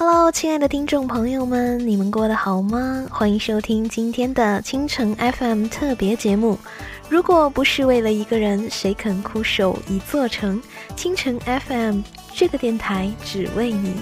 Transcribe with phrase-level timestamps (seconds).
[0.00, 3.04] Hello，亲爱的听众朋友们，你们过得好吗？
[3.10, 6.56] 欢迎收听今天的倾城 FM 特别节目。
[7.08, 10.62] 如果不是为了一个人，谁肯枯守一座城？
[10.94, 12.02] 倾城 FM
[12.32, 13.96] 这个电台只为你。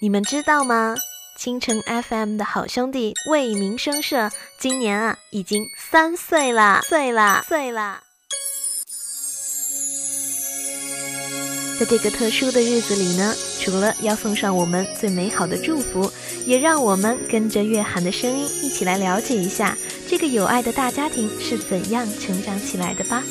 [0.00, 0.94] 你们知道吗？
[1.38, 8.00] 倾城 FM 的好兄弟为民声社今年啊已经三岁啦，岁啦，岁啦！
[11.78, 16.08] 在这个特殊的日子里呢，除了要送上我们最美好的祝福，
[16.46, 19.76] 也让我们跟着月涵的声音一起来了解一下
[20.08, 23.24] 这个有爱的大家庭是怎样成长起来的吧。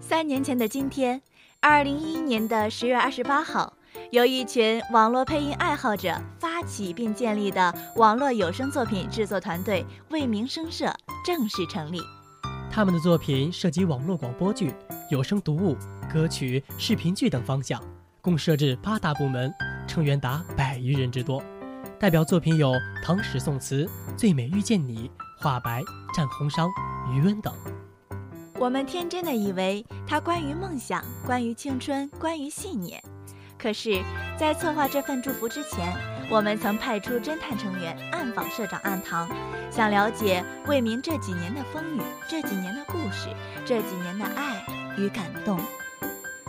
[0.00, 1.22] 三年前的今天，
[1.60, 3.72] 二零一一年的十月二十八号。
[4.10, 10.92] 由一群网络配音爱好者发起并建立的网络有声作品制作团队“为民声社”
[11.24, 12.00] 正式成立。
[12.70, 14.74] 他们的作品涉及网络广播剧、
[15.10, 15.76] 有声读物、
[16.12, 17.82] 歌曲、视频剧等方向，
[18.20, 19.52] 共设置八大部门，
[19.86, 21.42] 成员达百余人之多。
[21.98, 22.72] 代表作品有
[23.04, 23.84] 《唐史宋词》
[24.16, 25.80] 《最美遇见你》《画白》
[26.16, 26.66] 《战红殇》
[27.12, 27.54] 《余温》等。
[28.58, 33.02] 我们天真的以为它关于梦想，关于青春，关于信念。
[33.58, 34.02] 可是，
[34.36, 35.94] 在策划这份祝福之前，
[36.32, 39.28] 我们曾派出侦探成员暗访社长暗堂，
[39.70, 43.28] 想了解魏明这几年的风雨、这几年的故事、
[43.66, 44.64] 这几年的爱
[44.96, 45.60] 与感动。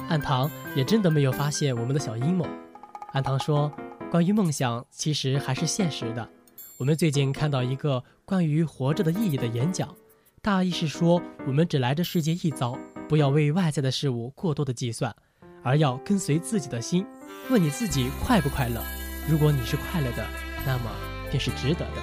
[0.08, 2.48] 暗堂也真的没有发现我们的小阴谋。
[3.12, 3.70] 暗堂说
[4.10, 6.30] ：“关于梦想，其实还是现实的。
[6.78, 9.94] 我们最近看到一个关于活着的意义的演讲，
[10.42, 15.14] 大意是说，我们只来这世界一遭，不要为外在的事物过多的计算。”
[15.62, 17.06] 而要跟随自己的心，
[17.50, 18.82] 问你自己快不快乐？
[19.28, 20.26] 如果你是快乐的，
[20.66, 20.92] 那么
[21.30, 22.02] 便是值得的。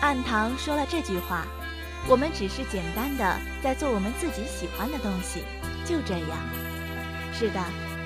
[0.00, 1.46] 暗堂说了这句话，
[2.08, 5.42] 我们只是简单的在做我们自己喜欢的东西，
[5.84, 6.38] 就这样。
[7.32, 7.60] 是的，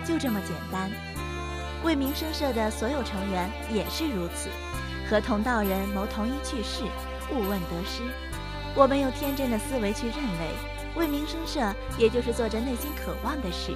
[0.04, 0.90] 就这么简单。
[1.84, 4.48] 为民生社的所有成员也是如此，
[5.08, 6.84] 和同道人谋同一趣事，
[7.30, 8.02] 勿问得失。
[8.74, 10.50] 我们用天真的思维去认为，
[10.96, 11.60] 为民生社
[11.98, 13.74] 也就是做着内心渴望的事。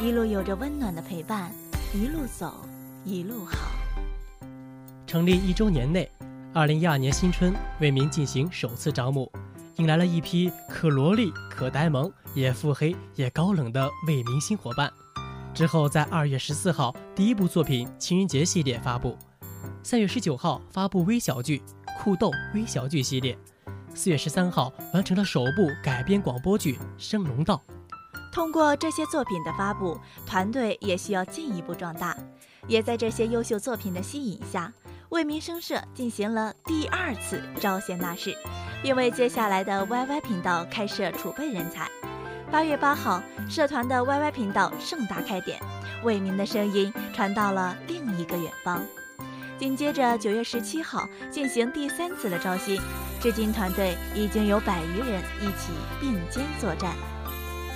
[0.00, 1.50] 一路有着温暖的陪伴，
[1.94, 2.54] 一路走，
[3.04, 3.56] 一路好。
[5.06, 6.10] 成立一周年内，
[6.54, 9.30] 二零一二年新春为民进行首次招募，
[9.76, 14.90] 迎来了一批可萝莉、可呆萌、也腹黑也高冷的为民新伙伴。
[15.52, 19.16] 之后在二月十四号第一部作品情人节系列发布，
[19.82, 21.60] 三月十九号发布微小剧
[21.98, 23.36] 酷豆微小剧系列，
[23.94, 27.62] 四月十三号完成了首部改编广播剧升龙道。
[28.32, 32.16] 通过这些作品的发布，团队也需要进一步壮大。
[32.66, 34.72] 也在这些优秀作品的吸引下，
[35.10, 38.34] 为民生社进行了第二次招贤纳士，
[38.82, 41.90] 并为接下来的 YY 频道开设储备人才。
[42.50, 45.60] 八月八号，社团的 YY 频道盛大开点，
[46.02, 48.82] 为民的声音传到了另一个远方。
[49.58, 52.80] 紧接着九月十七号进行第三次的招新，
[53.20, 56.94] 至今团队已经有百余人一起并肩作战。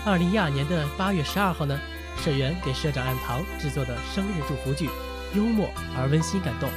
[0.06, 1.76] 二零一二年的八月十二号呢，
[2.22, 4.88] 社员给社长暗堂制作的生日祝福剧，
[5.34, 5.68] 幽默
[5.98, 6.70] 而温馨感动。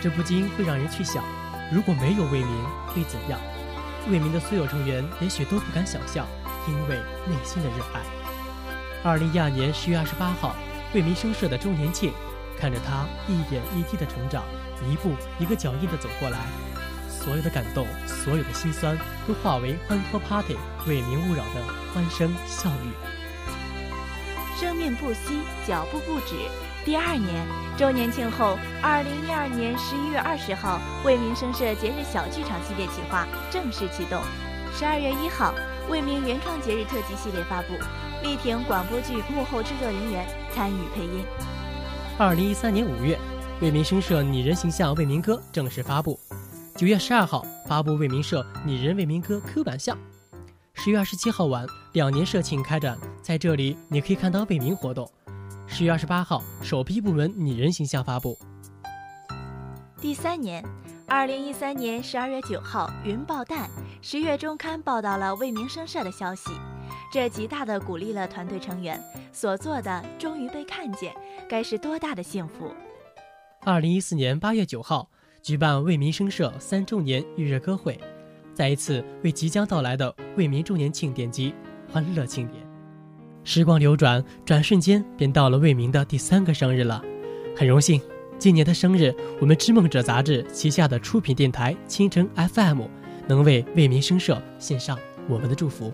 [0.00, 1.24] 这不禁会让人去想，
[1.72, 3.40] 如果没有魏明会怎样？
[4.08, 6.24] 魏明的所有成员也许都不敢想象，
[6.68, 6.94] 因为
[7.26, 8.02] 内心的热爱。
[9.02, 10.54] 二零一二年十月二十八号，
[10.94, 12.12] 魏明生社的周年庆，
[12.56, 14.44] 看着他一点一滴的成长，
[14.88, 16.38] 一步一个脚印的走过来。
[17.22, 18.96] 所有的感动，所有的心酸，
[19.28, 20.56] 都化为欢脱 party，
[20.88, 21.60] 为民勿扰的
[21.92, 22.90] 欢声笑语。
[24.58, 26.34] 生命不息，脚步不止。
[26.82, 34.20] 第二年周年庆后，二零一二年十一月二十号，为民声社节日小剧场系列企划正式启动。
[34.74, 35.54] 十二月一号，
[35.90, 37.74] 为民原创节日特辑系列发布，
[38.22, 41.22] 力挺广播剧幕后制作人员参与配音。
[42.18, 43.18] 二零一三年五月，
[43.60, 46.18] 为民声社拟人形象为民歌正式发布。
[46.80, 49.98] 九月十二号发布为民社拟人为民歌 Q 版像，
[50.72, 55.06] 十月二十七号晚两年社庆开展，在这里你可以看到为民活动。
[55.66, 58.34] 十月二十八号首批部门拟人形象发布。
[60.00, 60.64] 第三年，
[61.06, 63.68] 二零一三年十二月九号云爆弹，
[64.00, 66.50] 十月中刊报道了为民生社的消息，
[67.12, 68.98] 这极大的鼓励了团队成员
[69.34, 71.14] 所做的终于被看见，
[71.46, 72.72] 该是多大的幸福。
[73.66, 75.10] 二零一四年八月九号。
[75.42, 77.98] 举办为民生社三周年预热歌会，
[78.52, 81.54] 再一次为即将到来的为民周年庆点击
[81.90, 82.62] 欢乐庆典。
[83.42, 87.02] 时光流转，转瞬间便到了为民的第三个生日了。
[87.56, 87.98] 很荣幸，
[88.38, 92.82] 今年的生日，我们织梦者杂志旗下的出品电台青城 FM
[93.26, 95.90] 能为为民生社献上我们的祝福。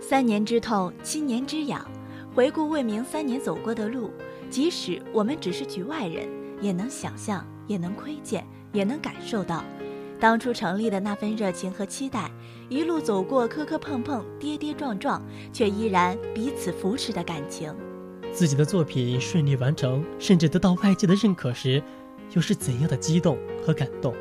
[0.00, 1.90] 三年之痛，七年之痒，
[2.34, 4.10] 回顾为民三年走过的路，
[4.50, 6.28] 即使我们只是局外人，
[6.60, 9.62] 也能想象，也能窥见，也能感受到，
[10.18, 12.28] 当初成立的那份热情和期待，
[12.68, 15.22] 一路走过磕磕碰碰、跌跌撞撞，
[15.52, 17.72] 却依然彼此扶持的感情。
[18.32, 21.80] 自己的作品顺利完成，甚至得到外界的认可时，
[22.32, 24.12] 又是怎样的激动和感动？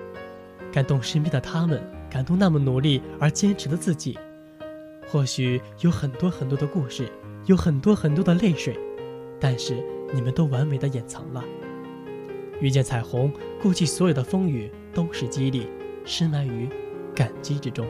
[0.72, 4.16] 感动身边的他们，感动那么努力而坚持的自己。
[5.08, 7.12] 或许有很多很多的故事，
[7.48, 8.80] 有很多很多的泪水，
[9.40, 11.44] 但是你们都完美的掩藏了。
[12.60, 15.68] 遇见彩虹，过去所有的风雨都是激励，
[16.06, 16.70] 深埋于
[17.16, 17.86] 感激之中。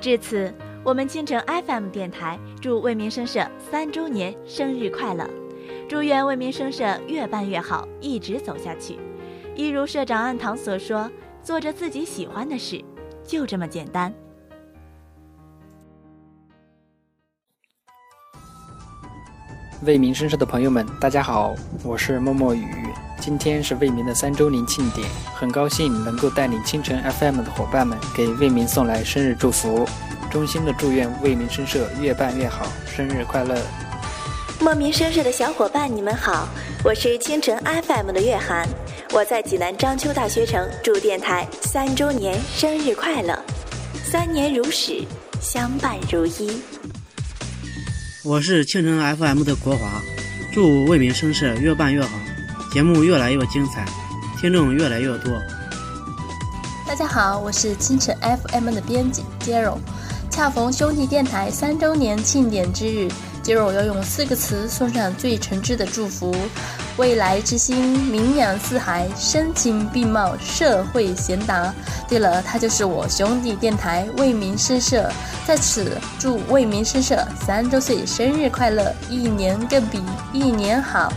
[0.00, 0.52] 至此。
[0.84, 5.30] 我们青城 FM 电台祝为民声社三周年生日快乐，
[5.88, 8.98] 祝愿为民声社越办越好，一直走下去。
[9.54, 11.08] 一如社长暗堂所说，
[11.40, 12.84] 做着自己喜欢的事，
[13.22, 14.12] 就这么简单。
[19.84, 21.54] 为民生社的朋友们，大家好，
[21.84, 22.66] 我是默默雨。
[23.22, 29.88] 今天是为民的三周年庆典，很高兴能够带领清晨 FM 的伙伴们给为民送来生日祝福。
[30.28, 33.56] 衷心的祝愿为民声社越办越好，生日快乐！
[34.58, 36.48] 莫名生社的小伙伴，你们好，
[36.82, 38.68] 我是清晨 FM 的月涵，
[39.12, 43.38] 我在济南章丘大学城，祝电台三周年生日快乐，
[44.02, 45.04] 三年如始，
[45.40, 46.60] 相伴如一。
[48.24, 50.02] 我是清晨 FM 的国华，
[50.52, 52.18] 祝为民声社越办越好，
[52.72, 53.84] 节目越来越精彩，
[54.40, 55.30] 听众越来越多。
[56.86, 59.76] 大家好，我是青城 FM 的编辑 Jero。
[60.30, 63.12] 恰逢兄弟电台三周年庆典之日
[63.44, 66.34] ，，Zero 要用四个词送上最诚挚的祝福：
[66.96, 67.76] 未来之星
[68.06, 71.74] 名扬四海，声情并茂，社会贤达。
[72.08, 75.12] 对了，他就是我兄弟电台为民诗社，
[75.46, 80.02] 在此祝为民诗社三周岁生日快乐，一年更比
[80.32, 81.12] 一年好。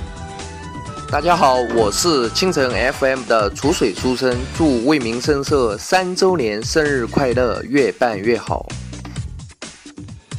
[1.11, 8.65] 大家好，我是清晨 FM 的楚水书生，祝为民声社三周年生日快乐，越办越好。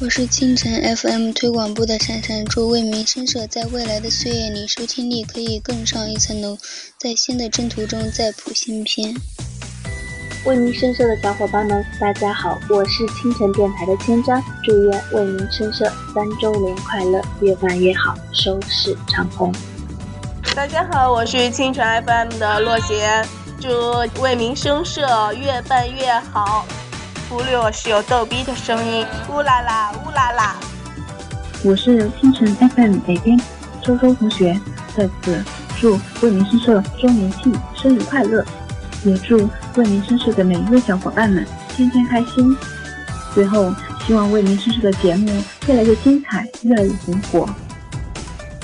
[0.00, 6.58] 我是清晨 FM 推广部的珊珊，祝为民声社在未来的岁月里收听力可以更上一层楼，
[6.98, 9.14] 在新的征途中再谱新篇。
[10.44, 19.54] 为民声社的小伙伴们，大家好，我是清晨电台的千章，祝愿为民声社三周年快乐，越办越好，收视长虹。
[20.56, 23.22] 大家好，我是清晨 FM 的洛贤，
[23.60, 23.68] 祝
[24.22, 25.02] 为民声社
[25.34, 26.64] 越办越好。
[27.28, 30.56] 忽略我是有逗逼的声音，乌啦啦，乌啦啦。
[31.62, 33.38] 我是清晨 FM 北边
[33.82, 34.58] 周周同学，
[34.96, 35.44] 在此
[35.78, 38.42] 祝为民声社周年庆生日快乐，
[39.04, 39.36] 也祝
[39.74, 42.56] 为民声社的每一位小伙伴们天天开心。
[43.34, 43.74] 最后，
[44.06, 45.30] 希望为民声社的节目
[45.66, 47.46] 越来越精彩，越来越红火。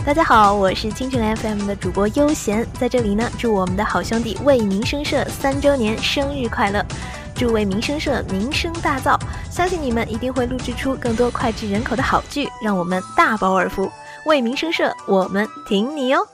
[0.04, 6.84] 大家好，我是清晨 FM 的主播悠闲，在这里呢，祝我们的好兄弟为民生社三周年生日快乐。
[7.37, 9.16] 祝为民生社名声大噪，
[9.49, 13.88] 相信你们一定会录制出更多脍炙人口的好剧，让我们大饱耳福。
[14.26, 16.26] 为民生社，我们挺你哦。